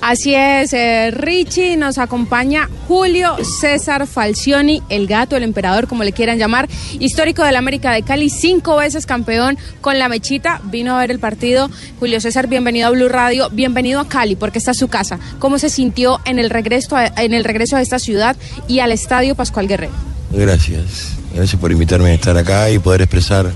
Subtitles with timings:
[0.00, 6.12] Así es, eh, Richie, nos acompaña Julio César Falcioni, el gato, el emperador, como le
[6.12, 11.00] quieran llamar, histórico del América de Cali, cinco veces campeón con la mechita, vino a
[11.00, 11.70] ver el partido.
[11.98, 15.18] Julio César, bienvenido a Blue Radio, bienvenido a Cali, porque está es su casa.
[15.38, 18.36] ¿Cómo se sintió en el regreso a, en el regreso a esta ciudad
[18.68, 19.92] y al estadio Pascual Guerrero?
[20.32, 23.50] Gracias, gracias por invitarme a estar acá y poder expresar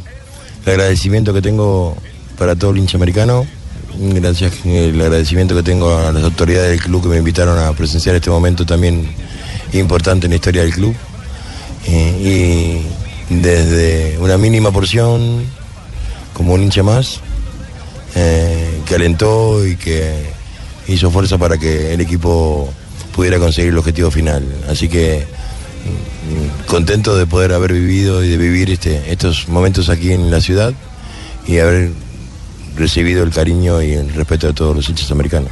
[0.67, 1.97] el agradecimiento que tengo
[2.37, 3.47] para todo el hincha americano
[3.97, 8.17] Gracias, el agradecimiento que tengo a las autoridades del club que me invitaron a presenciar
[8.17, 9.09] este momento también
[9.73, 10.97] importante en la historia del club.
[11.87, 12.83] Eh,
[13.31, 15.45] y desde una mínima porción,
[16.33, 17.21] como un hincha más,
[18.17, 20.25] eh, que alentó y que
[20.89, 22.69] hizo fuerza para que el equipo
[23.15, 24.45] pudiera conseguir el objetivo final.
[24.69, 30.11] Así que mm, contento de poder haber vivido y de vivir este, estos momentos aquí
[30.13, 30.75] en la ciudad
[31.47, 31.93] y haber
[32.77, 35.51] recibido el cariño y el respeto de todos los hinchas americanos.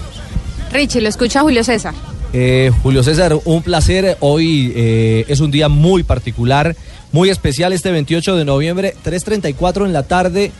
[0.72, 1.94] Richie, lo escucha Julio César.
[2.32, 4.16] Eh, Julio César, un placer.
[4.20, 6.74] Hoy eh, es un día muy particular,
[7.12, 10.52] muy especial este 28 de noviembre, 3.34 en la tarde.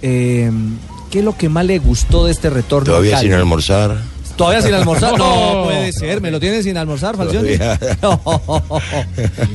[0.00, 0.50] Eh,
[1.10, 2.86] ¿Qué es lo que más le gustó de este retorno?
[2.86, 3.98] Todavía sin almorzar.
[4.36, 5.12] ¿Todavía sin almorzar?
[5.18, 7.50] No puede ser, ¿me lo tienen sin almorzar, Falcioni?
[8.02, 8.20] No.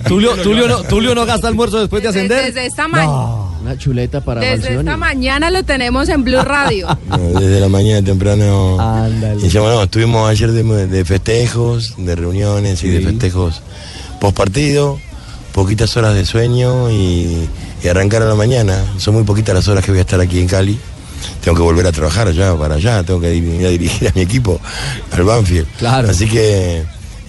[0.08, 2.45] ¿Tulio, Tulio, no, ¿Tulio no gasta almuerzo después de ascender?
[2.45, 3.42] Desde esta mañana.
[3.64, 6.88] Una chuleta para Desde esta mañana lo tenemos en Blue Radio.
[7.08, 8.78] No, desde la mañana temprano.
[8.80, 9.47] Ándale.
[9.47, 13.61] Y bueno, estuvimos ayer de, de festejos, de reuniones y de festejos
[14.19, 15.00] post partido,
[15.53, 17.47] poquitas horas de sueño y,
[17.84, 18.84] y arrancar a la mañana.
[18.97, 20.78] Son muy poquitas las horas que voy a estar aquí en Cali.
[21.41, 24.22] Tengo que volver a trabajar allá para allá, tengo que ir a dirigir a mi
[24.22, 24.59] equipo,
[25.12, 25.68] al Banfield.
[25.78, 26.09] Claro.
[26.09, 26.84] Así que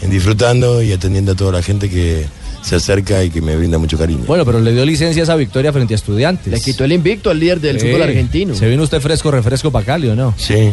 [0.09, 2.27] disfrutando y atendiendo a toda la gente que
[2.64, 4.25] se acerca y que me brinda mucho cariño.
[4.26, 6.50] Bueno, pero le dio licencia a esa victoria frente a estudiantes.
[6.52, 7.86] Le quitó el invicto al líder del Sí.
[7.88, 8.54] fútbol argentino.
[8.54, 10.34] ¿Se vino usted fresco, refresco para Cali o no?
[10.38, 10.72] Sí,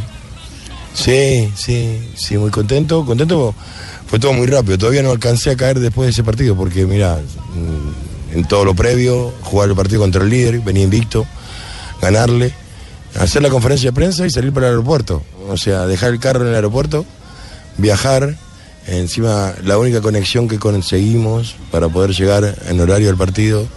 [0.94, 3.54] sí, sí, sí, muy contento, contento.
[4.08, 7.18] Fue todo muy rápido, todavía no alcancé a caer después de ese partido porque mira,
[7.18, 11.26] mm, en todo lo previo, jugar el partido contra el líder, venía invicto,
[12.02, 12.54] ganarle,
[13.20, 15.24] hacer la conferencia de prensa y salir para el aeropuerto.
[15.50, 17.06] O sea, dejar el carro en el aeropuerto,
[17.78, 18.36] viajar,
[18.88, 23.68] encima la única conexión que conseguimos para poder llegar en horario al partido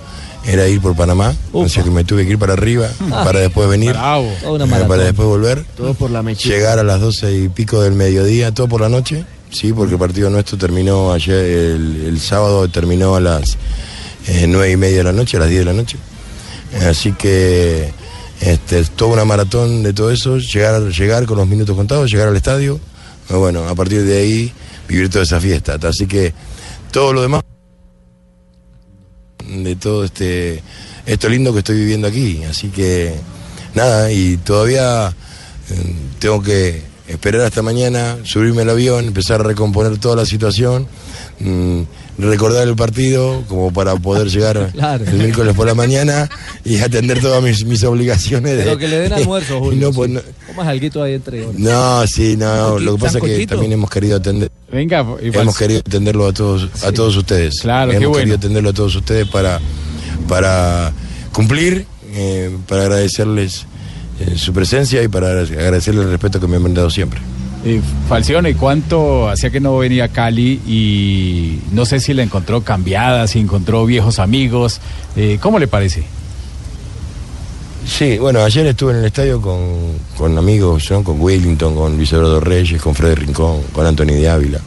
[0.47, 1.35] era ir por Panamá,
[1.69, 5.65] sea que me tuve que ir para arriba, para después venir, eh, para después volver.
[5.77, 6.55] Todo por la mechita.
[6.55, 9.99] llegar a las doce y pico del mediodía, todo por la noche, sí, porque el
[9.99, 13.57] partido nuestro terminó ayer, el, el sábado terminó a las
[14.27, 15.97] eh, nueve y media de la noche, a las 10 de la noche.
[16.89, 17.93] Así que
[18.41, 22.29] este, es toda una maratón de todo eso, llegar, llegar con los minutos contados, llegar
[22.29, 22.81] al estadio,
[23.31, 24.53] bueno, a partir de ahí
[24.89, 25.79] vivir toda esa fiesta.
[25.83, 26.33] Así que
[26.93, 27.43] todo lo demás
[29.47, 30.63] de todo este
[31.07, 32.43] esto lindo que estoy viviendo aquí.
[32.45, 33.15] Así que
[33.75, 35.09] nada, y todavía
[35.71, 40.87] eh, tengo que esperar hasta mañana, subirme al avión, empezar a recomponer toda la situación,
[41.41, 41.81] mm,
[42.19, 45.05] recordar el partido como para poder llegar Claro.
[45.05, 46.31] el miércoles por la mañana
[46.65, 48.57] y atender todas mis, mis obligaciones.
[48.57, 49.89] de- Pero que le den almuerzo, Julio.
[49.89, 50.19] no, pues, sí.
[50.57, 51.59] no, alguito ahí entre horas.
[51.59, 54.51] no, sí, no, lo que pasa es que también hemos querido atender.
[54.73, 55.43] Venga, igual.
[55.43, 57.61] Hemos querido atenderlo a todos, a todos ustedes.
[57.61, 58.19] Claro, qué Hemos bueno.
[58.21, 59.61] querido atenderlo a todos ustedes para,
[60.27, 60.93] para
[61.33, 63.67] cumplir, eh, para agradecerles
[64.21, 67.21] eh, su presencia y para agradecerles el respeto que me han brindado siempre.
[67.65, 70.61] Eh, Falcione, ¿cuánto hacía que no venía a Cali?
[70.67, 74.81] Y no sé si la encontró cambiada, si encontró viejos amigos.
[75.17, 76.05] Eh, ¿Cómo le parece?
[77.87, 79.59] Sí, bueno, ayer estuve en el estadio con,
[80.17, 81.03] con amigos, ¿no?
[81.03, 84.61] con Wellington, con Luis Eduardo Reyes, con Freddy Rincón, con Anthony de Ávila.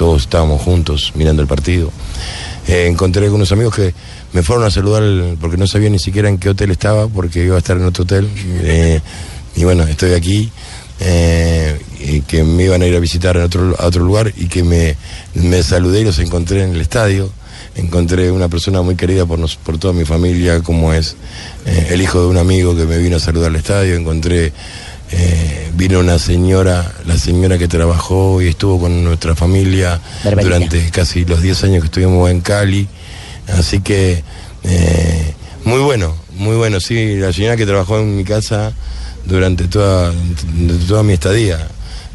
[0.00, 1.90] Todos estábamos juntos mirando el partido.
[2.66, 3.92] Eh, encontré algunos amigos que
[4.32, 5.02] me fueron a saludar
[5.38, 8.04] porque no sabía ni siquiera en qué hotel estaba, porque iba a estar en otro
[8.04, 8.26] hotel.
[8.62, 8.98] Eh,
[9.56, 10.50] y bueno, estoy aquí.
[11.00, 14.46] eh, y que me iban a ir a visitar en otro, a otro lugar y
[14.46, 14.96] que me,
[15.34, 17.30] me saludé y los encontré en el estadio.
[17.76, 21.14] Encontré una persona muy querida por, nos- por toda mi familia, como es
[21.66, 23.96] el hijo de un amigo que me vino a saludar al estadio.
[23.96, 24.52] Encontré,
[25.12, 30.00] eh, vino una señora, la señora que trabajó y estuvo con nuestra familia
[30.40, 32.88] durante casi los 10 años que estuvimos en Cali.
[33.48, 34.22] Así que,
[34.64, 35.34] eh,
[35.64, 38.72] muy bueno, muy bueno, sí, la señora que trabajó en mi casa
[39.24, 40.12] durante toda,
[40.86, 41.68] toda mi estadía.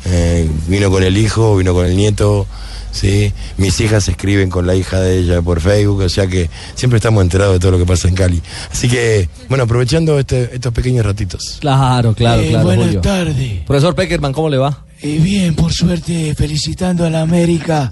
[0.05, 2.47] Eh, vino con el hijo, vino con el nieto,
[2.95, 3.33] ¿sí?
[3.57, 7.21] Mis hijas escriben con la hija de ella por Facebook, o sea que siempre estamos
[7.21, 8.41] enterados de todo lo que pasa en Cali.
[8.71, 11.57] Así que, bueno, aprovechando este- estos pequeños ratitos.
[11.59, 12.65] Claro, claro, Eh, claro.
[12.65, 13.61] buenas tardes.
[13.67, 14.85] Profesor Peckerman, ¿cómo le va?
[15.01, 17.91] Eh, bien, por suerte, felicitando a la América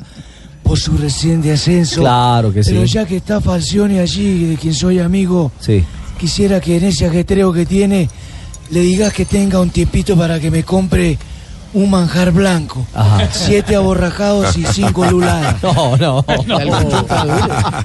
[0.63, 1.99] por su reciente ascenso.
[2.01, 2.71] Claro que sí.
[2.71, 5.83] Pero ya que está Falcioni allí, de quien soy amigo, Sí.
[6.17, 8.09] quisiera que en ese ajetreo que tiene,
[8.71, 11.17] le digas que tenga un tiempito para que me compre
[11.73, 12.85] un manjar blanco.
[12.93, 13.27] Ajá.
[13.31, 15.61] Siete aborrajados y cinco luladas.
[15.63, 16.25] No, no.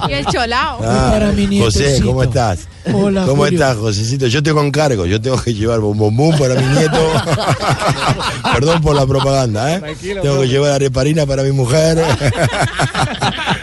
[0.09, 0.79] Y el cholao.
[0.83, 2.07] Ah, para mi José, nietecito.
[2.07, 2.69] ¿cómo estás?
[2.93, 3.59] Hola, ¿Cómo Julio.
[3.59, 4.27] estás, Josecito?
[4.29, 6.99] Yo tengo encargo, yo tengo que llevar bombón para mi nieto.
[8.55, 9.83] Perdón por la propaganda, ¿eh?
[10.23, 12.03] tengo que llevar areparina para mi mujer.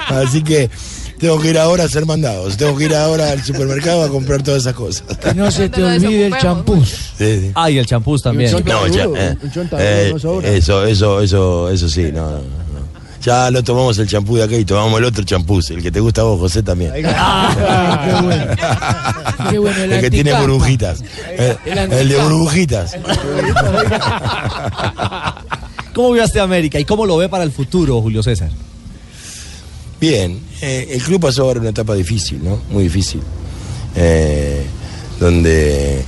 [0.09, 0.69] Así que
[1.19, 2.57] tengo que ir ahora a hacer mandados.
[2.57, 5.17] Tengo que ir ahora al supermercado a comprar todas esas cosas.
[5.17, 6.89] Que no se te olvide el champús.
[7.17, 7.51] Sí, sí.
[7.55, 8.53] Ah, y el champús también.
[8.53, 9.37] Un No, ya, eh,
[9.77, 10.13] eh,
[10.57, 12.65] eso, eso, eso, eso sí, no, no, no.
[13.21, 15.99] Ya lo tomamos el champú de acá y tomamos el otro champú, el que te
[15.99, 16.91] gusta a vos, José, también.
[16.93, 18.45] Ay, qué bueno.
[19.49, 21.03] Qué bueno, el El que tiene burbujitas.
[21.35, 21.57] El,
[21.91, 22.95] el de burbujitas.
[25.95, 28.49] ¿Cómo vio a este América y cómo lo ve para el futuro, Julio César?
[30.07, 32.61] Bien, eh, el club pasó ahora una etapa difícil, ¿no?
[32.69, 33.21] Muy difícil.
[33.95, 34.63] Eh,
[35.19, 36.03] donde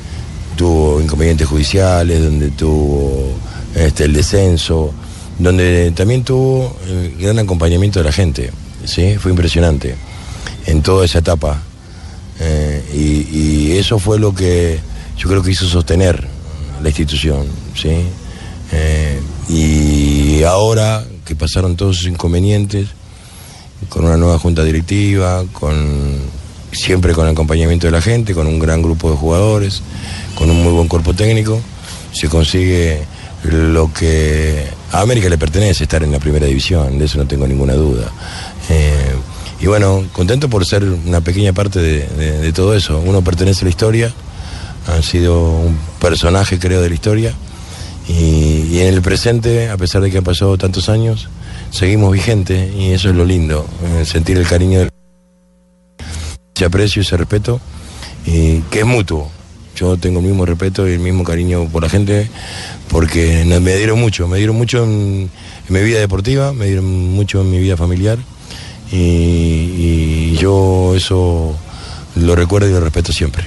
[0.56, 3.34] tuvo inconvenientes judiciales, donde tuvo
[3.74, 4.94] este, el descenso,
[5.40, 8.52] donde también tuvo el gran acompañamiento de la gente,
[8.86, 9.16] ¿sí?
[9.18, 9.96] Fue impresionante
[10.68, 11.60] en toda esa etapa.
[12.40, 14.80] Eh, y, eso fue lo que
[15.18, 16.28] yo creo que hizo sostener
[16.84, 18.06] la institución, ¿sí?
[19.50, 22.90] Y ahora que pasaron todos esos inconvenientes,
[23.90, 26.38] con una nueva junta directiva, con
[26.72, 29.82] siempre con el acompañamiento de la gente, con un gran grupo de jugadores,
[30.36, 31.60] con un muy buen cuerpo técnico,
[32.12, 33.04] se consigue
[33.44, 37.48] lo que a América le pertenece, estar en la primera división, de eso no tengo
[37.48, 38.12] ninguna duda.
[38.70, 39.16] Eh,
[39.60, 43.00] y bueno, contento por ser una pequeña parte de, todo eso.
[43.00, 44.14] Uno pertenece a la historia,
[44.88, 47.34] ha sido un personaje creo de la historia,
[48.08, 51.28] y, y en el presente, a pesar de que han pasado tantos años,
[51.78, 54.90] seguimos vigentes y eso es lo lindo, eh, sentir el cariño, del-
[56.56, 57.62] ese aprecio, ese respeto,
[58.26, 59.30] y que es mutuo.
[59.76, 62.28] Yo tengo el mismo respeto y el mismo cariño por la gente
[62.90, 65.30] porque me dieron mucho, me dieron mucho en,
[65.68, 68.18] en mi vida deportiva, me dieron mucho en mi vida familiar
[68.92, 71.56] y, y yo eso
[72.16, 73.44] lo recuerdo y lo respeto siempre.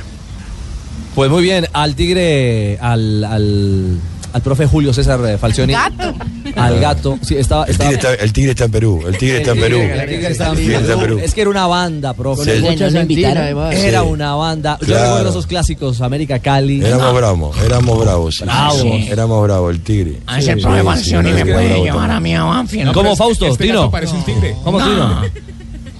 [1.17, 3.99] Pues muy bien, al Tigre, al, al,
[4.33, 5.73] al profe Julio César eh, Falcioni.
[5.73, 6.15] Gato.
[6.57, 7.19] Al gato.
[7.23, 9.61] Sí, estaba, El estaba- tigre, está, el tigre está en Perú, el tigre está en
[9.61, 9.79] Perú.
[9.81, 11.15] El Tigre estaba en El tigre está en Perú.
[11.17, 11.27] Perú.
[11.27, 12.45] Es que era una banda, profe.
[12.45, 12.51] Sí.
[12.51, 13.75] El Bocha Santina, además.
[13.75, 14.79] Era una banda.
[14.81, 15.05] Yo Claro.
[15.07, 16.85] recuerdo esos clásicos, América Cali.
[16.85, 18.37] Éramos bravos, éramos bravos.
[18.37, 18.45] sí.
[18.45, 18.81] Bravos.
[18.81, 19.09] Sí.
[19.11, 20.21] Éramos bravos, el tigre.
[20.27, 22.11] A ese Sí, profe sí, Falcioni sí, me puede llevar también.
[22.11, 22.93] a mí a Banfield.
[22.93, 23.57] ¿Cómo, Fausto?
[23.57, 23.91] Tino.
[23.91, 24.55] parece un tigre.
[24.65, 24.87] ¿Cómo, No.
[24.87, 25.23] Tino?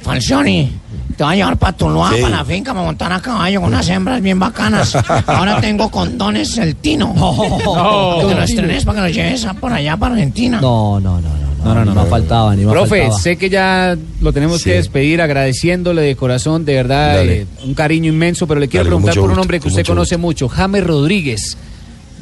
[0.03, 0.73] Falcioni,
[1.21, 2.23] te voy a llevar para Tuluá, Sí.
[2.23, 4.95] para la finca, para montar a caballo con unas hembras bien bacanas.
[5.27, 7.13] Ahora tengo condones el Tino.
[7.13, 10.63] Que te lo estrenes para que lo lleves a por allá para Argentina.
[10.63, 11.51] No, no, no, no.
[11.63, 13.21] No, no, no, no faltaba ni más Profe, faltaba.
[13.21, 14.71] sé que ya lo tenemos Sí.
[14.71, 18.97] que despedir agradeciéndole de corazón, de verdad, eh, un cariño inmenso, pero le quiero Dale,
[18.97, 21.59] preguntar por un hombre que usted mucho conoce mucho, James Rodríguez.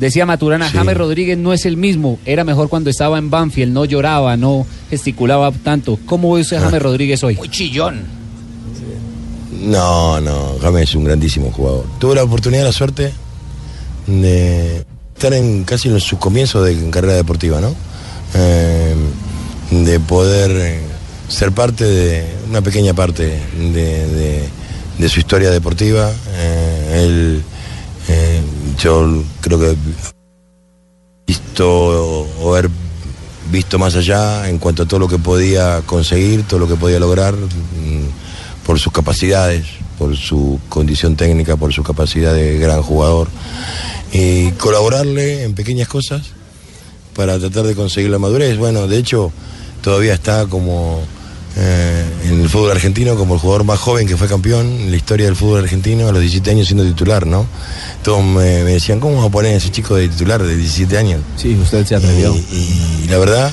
[0.01, 0.77] Decía Maturana, Sí.
[0.77, 4.67] James Rodríguez no es el mismo, era mejor cuando estaba en Banfield, no lloraba, no
[4.91, 6.01] gesticulaba tanto.
[6.05, 6.65] ¿Cómo ve usted a Ah.
[6.65, 7.37] James Rodríguez hoy?
[7.37, 8.18] Muy chillón.
[9.61, 11.85] No, no, James es un grandísimo jugador.
[11.99, 13.13] Tuve la oportunidad, la suerte
[14.07, 14.85] de
[15.15, 17.75] estar en casi en su comienzo de carrera deportiva, ¿no?
[18.35, 18.95] Eh,
[19.71, 20.81] de poder eh,
[21.29, 26.11] ser parte de una pequeña parte de, su historia deportiva.
[26.35, 27.43] Eh, él,
[28.79, 29.77] yo creo que
[31.27, 32.71] visto o haber
[33.51, 37.01] visto más allá en cuanto a todo lo que podía conseguir, todo lo que podía
[37.01, 37.35] lograr,
[38.69, 39.65] por sus capacidades,
[39.99, 43.29] por su condición técnica, por su capacidad de gran jugador,
[44.13, 46.21] y colaborarle en pequeñas cosas
[47.17, 48.59] para tratar de conseguir la madurez.
[48.59, 49.33] Bueno, de hecho,
[49.81, 51.01] todavía está como
[51.57, 54.99] eh, en el fútbol argentino como el jugador más joven que fue campeón en la
[54.99, 57.47] historia del fútbol argentino a los 17 años siendo titular, ¿no?
[58.03, 60.99] Todos me, me decían, ¿cómo vamos a poner a ese chico de titular de 17
[60.99, 61.23] años?
[61.37, 62.35] Sí, usted se atrevió.
[62.37, 63.51] Y, y la verdad,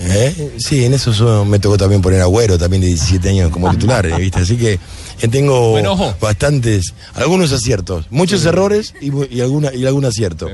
[0.00, 0.52] ¿eh?
[0.58, 4.06] sí, en eso so- me tocó también poner agüero también de 17 años como titular,
[4.06, 4.14] ¿eh?
[4.18, 4.40] ¿viste?
[4.40, 4.74] Así que
[5.20, 5.72] eh, tengo
[6.20, 10.48] bastantes, algunos aciertos, muchos errores y, alguna, y algún acierto.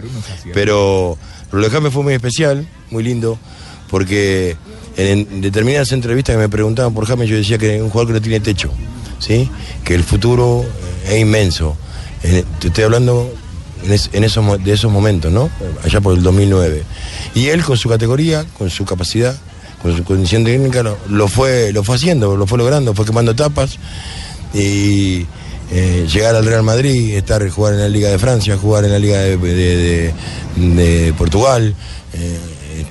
[0.53, 1.19] Pero
[1.51, 3.39] lo de fue muy especial, muy lindo,
[3.91, 4.57] porque
[4.97, 8.09] en, en determinadas entrevistas que me preguntaban por James yo decía que es un jugador
[8.09, 8.71] que no tiene techo,
[9.19, 9.51] ¿sí?
[9.85, 10.65] que el futuro
[11.09, 11.77] es inmenso.
[12.23, 13.35] Te estoy hablando
[13.85, 15.51] en, es- en esos, de esos momentos, ¿no?
[15.85, 16.83] Allá por el 2009.
[17.35, 19.37] Y él con su categoría, con su capacidad,
[19.81, 23.79] con su condición técnica, lo, fue, lo fue haciendo, lo fue logrando, fue quemando etapas
[24.55, 25.27] y
[25.73, 28.99] eh, llegar al Real Madrid, estar jugar en la Liga de Francia, jugar en la
[28.99, 30.13] Liga de,
[31.19, 31.75] Portugal,
[32.15, 32.39] eh,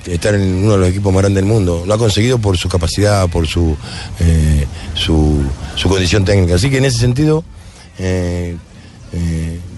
[0.06, 1.84] estar en uno de los equipos más grandes del mundo.
[1.86, 3.76] Lo ha conseguido por su capacidad, por su,
[4.20, 5.40] eh, su,
[5.76, 6.56] su condición técnica.
[6.56, 7.44] Así que en ese sentido,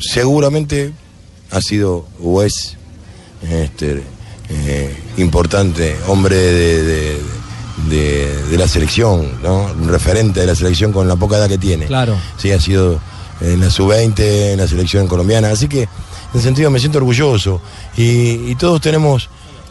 [0.00, 0.92] seguramente
[1.54, 2.76] ha sido o es
[3.48, 4.02] este,
[4.48, 7.20] eh, importante, hombre de, de-
[7.88, 9.64] de- de la selección, ¿no?
[9.80, 11.86] Un referente de la selección con la poca edad que tiene.
[11.86, 12.16] Claro.
[12.36, 13.00] Sí, ha sido
[13.40, 14.20] en la sub-20,
[14.52, 15.50] en la selección colombiana.
[15.50, 15.88] Así que, en
[16.34, 17.60] ese sentido, me siento orgulloso.
[17.96, 19.28] Y, y todos tenemos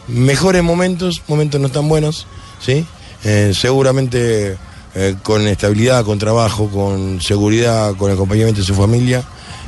[0.08, 2.28] mejores momentos, momentos no tan buenos,
[2.63, 2.86] ¿sí?
[3.24, 4.58] Eh, seguramente
[4.96, 9.24] eh, con estabilidad, con trabajo, con seguridad, con acompañamiento de su familia,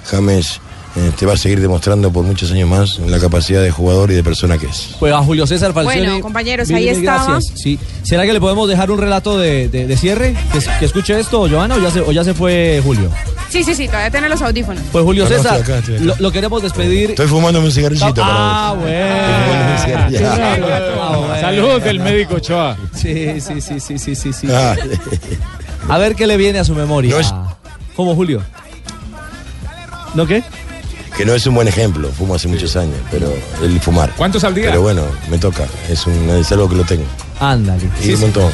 [0.06, 0.60] James
[0.96, 4.24] este, va a seguir demostrando por muchos años más la capacidad de jugador y de
[4.24, 4.96] persona que es.
[5.00, 6.06] Pues a Julio César Falcioni.
[6.08, 7.26] Bueno, compañeros, mil, ahí mil estaba.
[7.32, 7.54] gracias.
[7.60, 7.80] Sí.
[8.04, 10.36] ¿Será que le podemos dejar un relato de, de- de cierre?
[10.54, 13.10] ¿Que, que escuche esto, Joana, o ya, se, o ya se fue Julio?
[13.50, 14.82] Sí, sí, sí, todavía tiene los audífonos.
[14.92, 16.04] Pues Julio No, no, César, estoy acá, estoy acá.
[16.06, 17.10] Lo, lo queremos despedir.
[17.12, 18.22] Estoy fumándome un cigarrillito.
[18.24, 18.82] Ah, para vos.
[18.84, 19.66] bueno.
[20.98, 21.42] Ah, bueno.
[21.42, 22.78] Salud del médico Ochoa.
[22.94, 24.48] Sí, sí, sí, sí, sí, sí, sí.
[24.52, 24.76] Ah.
[25.90, 27.16] A ver qué le viene a su memoria.
[27.96, 28.42] ¿Cómo, Julio?
[30.14, 30.44] ¿No qué?
[31.18, 34.12] Que no es un buen ejemplo, fumo hace muchos años, pero el fumar.
[34.18, 34.68] ¿Cuántos al día?
[34.68, 37.06] Pero bueno, me toca, es, un, es algo que lo tengo.
[37.40, 37.90] Ándale.
[38.04, 38.52] Y un montón.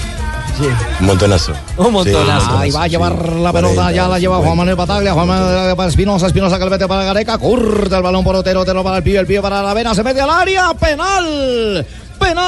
[0.99, 1.53] Un montonazo.
[1.77, 2.57] Un montonazo.
[2.59, 5.75] Ahí va a llevar la 40, pelota, ya la lleva Juan Manuel Bataglia, Juan Manuel
[5.75, 8.97] para Espinosa, Espinosa que le mete para Gareca, corta el balón por Otero, Otero para
[8.97, 11.85] el pibe, el pibe para la vena, se mete al área, penal,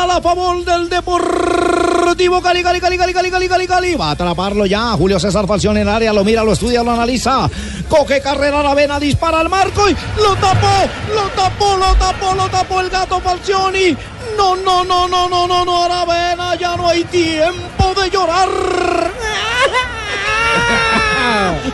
[0.03, 3.95] penal a favor del Deportivo Cali, Cali, Cali, Cali, Cali, Cali, Cali, Cali.
[3.95, 4.91] Va a atraparlo ya.
[4.93, 7.49] Julio César Falcioni en área, lo mira, lo estudia, lo analiza.
[7.87, 12.49] Coge carrera a la dispara al marco y lo tapó, lo tapó, lo tapó, lo
[12.49, 13.95] tapó el gato Falcioni.
[14.37, 18.49] No, no, no, no, no, no, no, Aravena, ya no hay tiempo de llorar.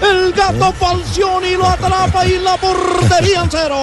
[0.02, 3.78] El gato Falcioni lo atrapa y la portería en cero.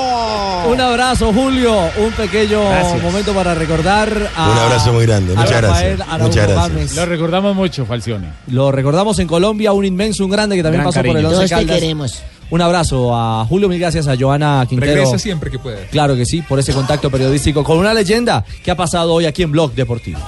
[0.69, 1.91] Un abrazo, Julio.
[1.99, 3.03] Un pequeño Gracias.
[3.03, 4.51] momento para recordar a.
[4.51, 6.95] Un abrazo muy grande, a muchas Rafael gracias, muchas gracias.
[6.97, 8.27] Lo recordamos mucho, Falcioni.
[8.49, 11.29] Lo recordamos en Colombia, un inmenso, un grande que también Gran pasó por el cariño.
[11.29, 11.75] Once Todos te Caldas.
[11.81, 12.23] queremos.
[12.49, 14.93] Un abrazo a Julio, mil gracias a Joana Quintero.
[14.95, 15.79] Regresa siempre que pueda.
[15.91, 19.43] Claro que sí, por ese contacto periodístico con una leyenda que ha pasado hoy aquí
[19.43, 20.21] en Blog Deportivo.